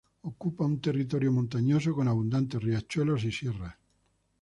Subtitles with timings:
[0.31, 3.75] Ocupa un territorio montañoso, con abundantes riachuelos y sierras.